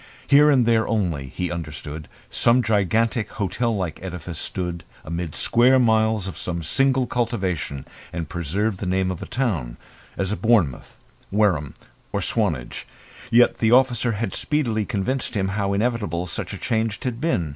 Here 0.27 0.49
and 0.49 0.65
there 0.65 0.87
only, 0.87 1.27
he 1.27 1.51
understood, 1.51 2.07
some 2.31 2.63
gigantic 2.63 3.29
hotel 3.33 3.75
like 3.75 3.99
edifice 4.01 4.39
stood 4.39 4.83
amid 5.05 5.35
square 5.35 5.77
miles 5.77 6.25
of 6.25 6.39
some 6.39 6.63
single 6.63 7.05
cultivation 7.05 7.85
and 8.11 8.27
preserved 8.27 8.79
the 8.79 8.87
name 8.87 9.11
of 9.11 9.21
a 9.21 9.27
town 9.27 9.77
as 10.17 10.33
Bournemouth, 10.33 10.97
Wareham, 11.29 11.75
or 12.11 12.23
Swanage. 12.23 12.87
Yet 13.29 13.59
the 13.59 13.71
officer 13.73 14.13
had 14.13 14.33
speedily 14.33 14.85
convinced 14.87 15.35
him 15.35 15.49
how 15.49 15.71
inevitable 15.71 16.25
such 16.25 16.51
a 16.51 16.57
change 16.57 16.97
had 17.03 17.21
been. 17.21 17.49